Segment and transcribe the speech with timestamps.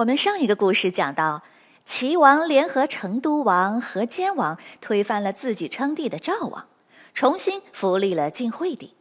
[0.00, 1.42] 我们上一个故事讲到，
[1.84, 6.68] 齐王联合成都王和监王，推翻了自己称帝的赵王，
[7.12, 8.94] 重新扶立了晋惠帝。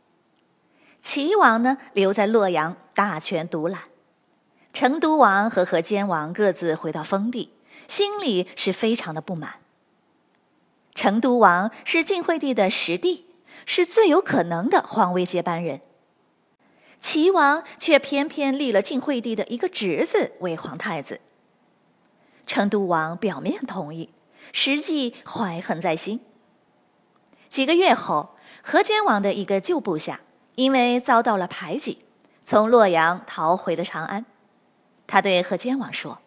[1.00, 3.84] 齐王呢，留在洛阳，大权独揽。
[4.74, 7.54] 成都王和河间王各自回到封地，
[7.88, 9.62] 心里是非常的不满。
[10.94, 13.26] 成都王是晋惠帝的实弟，
[13.66, 15.80] 是最有可能的皇位接班人。
[17.02, 21.22] 齐王却偏偏立了晋惠帝的一个侄子为皇太子。
[22.46, 24.10] 成都王表面同意，
[24.52, 26.20] 实际怀恨在心。
[27.48, 30.22] 几个月后，河间王的一个旧部下
[30.56, 32.00] 因为遭到了排挤，
[32.44, 34.26] 从洛阳逃回了长安。
[35.08, 36.20] 他对河间王说：“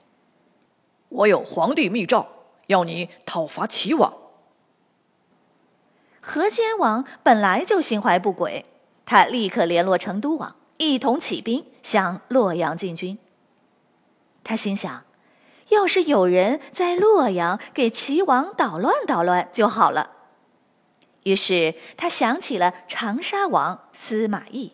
[1.10, 2.26] 我有皇帝密诏，
[2.68, 4.14] 要你讨伐齐王。”
[6.20, 8.64] 河间王本来就心怀不轨，
[9.04, 10.56] 他立刻联络成都王。
[10.90, 13.18] 一同起兵向洛阳进军。
[14.44, 15.04] 他心想，
[15.68, 20.10] 要是有人在洛阳给齐王捣乱捣乱就好了。
[21.24, 24.72] 于是他想起了长沙王司马懿。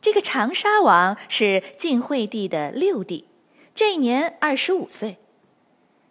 [0.00, 3.26] 这个长沙王是晋惠帝的六弟，
[3.74, 5.18] 这一年二十五岁。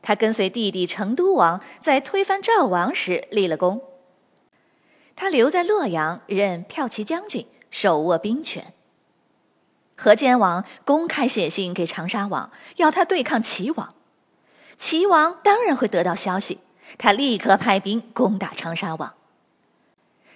[0.03, 3.81] 他跟随弟弟成都王在推翻赵王时立了功。
[5.15, 7.45] 他留在洛阳任骠骑将军。
[7.69, 8.73] 手握兵权，
[9.95, 13.93] 河间王公开写信给长沙王，要他对抗齐王。
[14.77, 16.59] 齐王当然会得到消息，
[16.97, 19.13] 他立刻派兵攻打长沙王。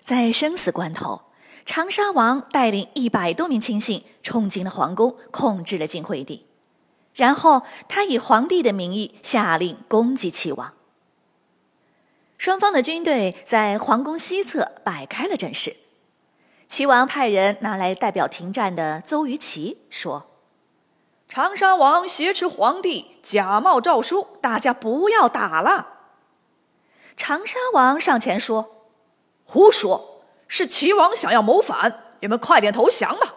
[0.01, 1.21] 在生死关头，
[1.65, 6.45] 长沙王带领一百多名亲信冲进了皇宫，控制了晋惠帝。
[7.13, 10.73] 然后他以皇帝的名义下令攻击齐王。
[12.37, 15.77] 双方的军队在皇宫西侧摆开了阵势。
[16.73, 20.25] 齐王派人拿来代表停战的邹于齐说
[21.29, 25.99] ：“长沙王挟持皇帝，假冒诏书，大家不要打了。”
[27.15, 28.87] 长沙王上前说
[29.45, 33.35] ：“胡说，是齐王想要谋反，你们快点投降吧。”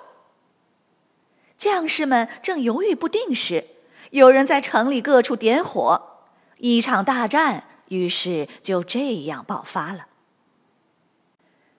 [1.59, 3.67] 将士们正犹豫不定时，
[4.13, 6.23] 有人在城里各处点火，
[6.57, 10.07] 一场大战于是就这样爆发了。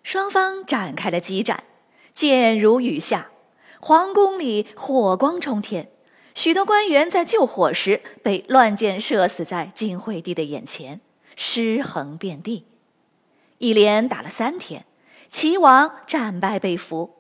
[0.07, 1.66] 双方展开了激战，
[2.13, 3.28] 箭如雨下，
[3.81, 5.91] 皇宫里火光冲天，
[6.34, 11.01] 许多官员在救火时被乱箭射死在晋惠帝的眼前，
[11.35, 12.66] 尸横遍地。
[13.57, 14.85] 一连打了三天，
[15.29, 17.16] 齐王战败被俘，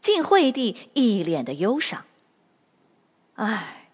[0.00, 2.06] 晋惠帝一脸的忧伤。
[3.34, 3.90] 唉，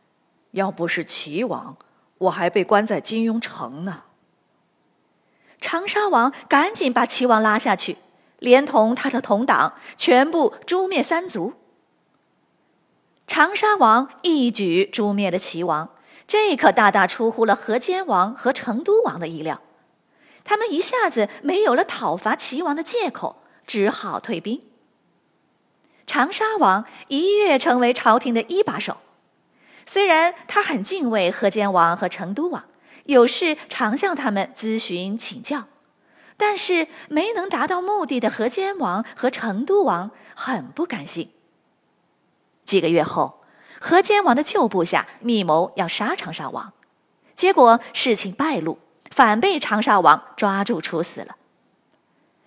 [0.53, 1.77] 要不是齐王，
[2.19, 4.05] 我还被关在金庸城呢。
[5.75, 7.97] 长沙王赶紧把齐王拉下去。
[8.39, 11.55] 连同他的同党全部诛灭三族。
[13.27, 15.91] 长沙王一举诛灭了齐王，
[16.29, 19.63] 这可大大出乎了河间王和成都王的意料。
[20.45, 24.63] 他们一下子没有了讨伐齐王的借口，只好退兵。
[26.07, 28.99] 长沙王一跃成为朝廷的一把手，
[29.85, 32.65] 虽然他很敬畏河间王和成都王，
[33.05, 35.65] 有事常向他们咨询请教。
[36.37, 41.31] 但是没能达到目的的河间王和成都王很不甘心。
[42.67, 43.45] 几个月后，
[43.81, 46.73] 河间王的旧部下密谋要杀长沙王，
[47.37, 48.79] 结果事情败露，
[49.13, 51.37] 反被长沙王抓住处死了。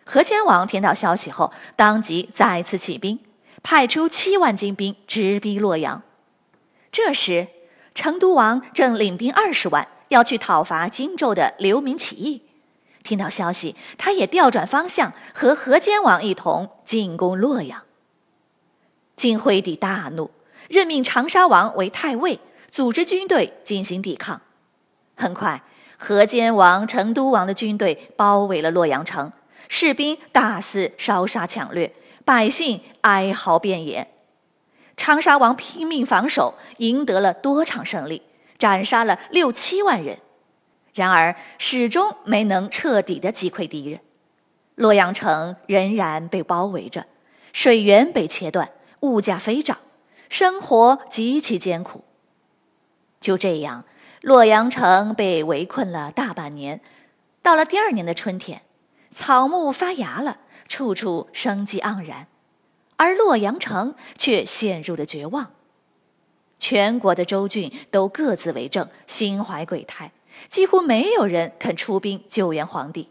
[0.06, 3.20] 河间王听到消息后，当即再次起兵，
[3.64, 6.02] 派出七万精兵直逼洛阳。
[6.92, 7.48] 这时，
[7.96, 12.44] 成都王正领兵二十万要去讨伐荆州的流民起义。
[13.04, 17.84] 听到消息，他也调转方向，和河间王一同进攻洛阳。
[19.16, 20.30] 晋惠帝大怒，
[20.68, 22.40] 任命长沙王为太尉，
[22.70, 24.42] 组织军队进行抵抗。
[25.16, 25.64] 很快，
[25.98, 29.32] 河间王、成都王的军队包围了洛阳城，
[29.70, 31.96] 士兵大肆烧杀抢掠，
[32.26, 34.12] 百姓哀嚎遍野。
[34.98, 38.22] 长沙王拼命防守，赢得了多场胜利，
[38.58, 40.20] 斩杀了六七万人。
[40.94, 44.00] 然而，始终没能彻底的击溃敌人，
[44.76, 47.06] 洛阳城仍然被包围着，
[47.54, 48.72] 水源被切断，
[49.02, 49.78] 物价飞涨，
[50.28, 52.04] 生活极其艰苦。
[53.20, 53.84] 就这样，
[54.22, 56.82] 洛阳城被围困了大半年。
[57.44, 58.64] 到了第二年的春天，
[59.12, 62.28] 草木发芽了，处处生机盎然，
[62.96, 65.52] 而洛阳城却陷入了绝望。
[66.60, 70.12] 全国的州郡都各自为政，心怀鬼胎，
[70.50, 73.10] 几乎没有人肯出兵救援皇帝。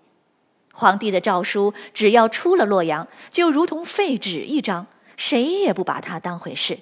[0.73, 6.81] 皇帝的诏书只要出了洛阳，就如同废纸一张，谁也不把它当回事。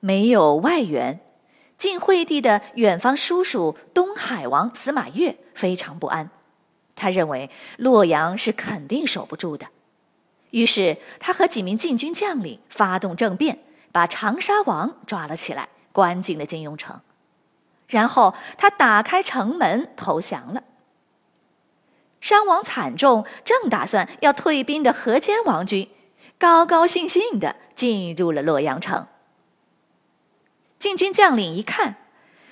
[0.00, 1.20] 没有外援，
[1.78, 6.30] 晋惠帝的远方叔叔东海王司马越非常不安，
[6.96, 9.68] 他认为洛阳是肯定守不住的，
[10.50, 13.60] 于是他和几名禁军将领发动政变。
[13.92, 17.00] 把长沙王抓了起来，关进了金庸城，
[17.86, 20.64] 然后他打开城门投降了。
[22.20, 25.90] 伤亡惨重，正打算要退兵的河间王军，
[26.38, 29.06] 高高兴兴的进入了洛阳城。
[30.78, 31.96] 禁军将领一看，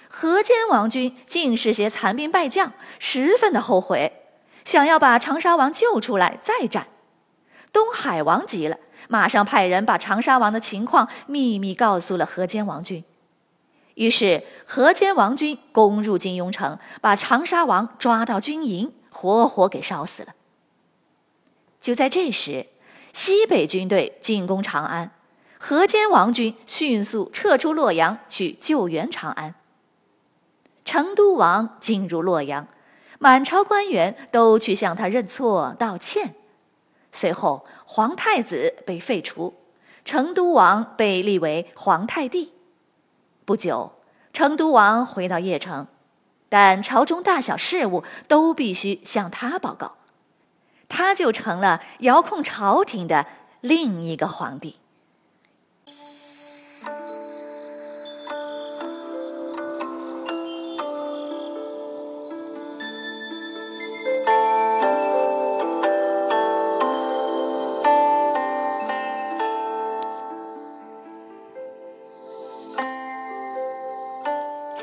[0.08, 4.26] 河间王军尽是些残兵败将，十分的后悔，
[4.64, 6.88] 想要把长沙王救出来再战。
[7.72, 8.76] 东海王急了。
[9.10, 13.02] 马上派人把长沙王的情况秘密告诉了河间王军，
[13.94, 20.34] 于是河间王军攻入金庸城，把长沙王抓到军营，活活给烧死了。
[21.80, 22.66] 就在这时，
[23.12, 25.10] 西北军队进攻长安，
[25.58, 29.56] 河间王军迅速撤出洛阳去救援长安。
[30.84, 32.68] 成都王进入洛阳，
[33.18, 36.36] 满朝官员都去向他认错道歉。
[37.12, 39.52] 随后，皇太子被废除，
[40.04, 42.52] 成都王被立为皇太帝。
[43.44, 43.94] 不久，
[44.32, 45.88] 成都王回到邺城，
[46.48, 49.96] 但朝中大小事务都必须向他报告，
[50.88, 53.26] 他就成了遥控朝廷的
[53.60, 54.78] 另一个皇帝。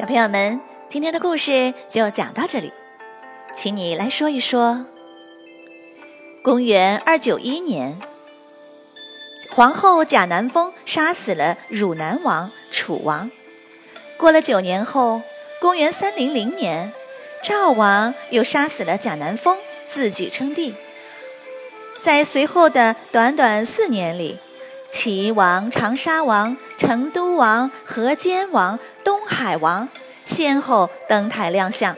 [0.07, 2.71] 朋友们，今天的故事就讲到这里，
[3.57, 4.85] 请你来说一说。
[6.41, 7.99] 公元二九一年，
[9.51, 13.29] 皇后贾南风杀死了汝南王楚王。
[14.17, 15.21] 过了九年后，
[15.59, 16.89] 公元三零零年，
[17.43, 19.57] 赵王又杀死了贾南风，
[19.89, 20.73] 自己称帝。
[22.01, 24.39] 在随后的短短四年里，
[24.89, 28.79] 齐王、长沙王、成都王、河间王。
[29.27, 29.87] 海王
[30.25, 31.95] 先后登台亮相，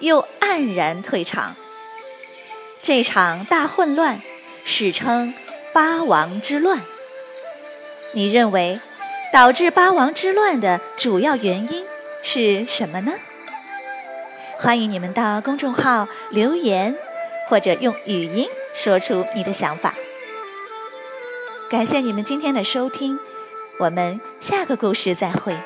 [0.00, 1.54] 又黯然退场。
[2.82, 4.20] 这场大混乱
[4.64, 5.32] 史称
[5.74, 6.80] 八王之乱。
[8.14, 8.80] 你认为
[9.32, 11.84] 导致八王之乱的主要原因
[12.24, 13.12] 是什么呢？
[14.58, 16.96] 欢迎你们到公众号留言，
[17.48, 19.94] 或者用语音说出你的想法。
[21.70, 23.18] 感谢你们今天的收听，
[23.78, 25.56] 我们下个故事再会。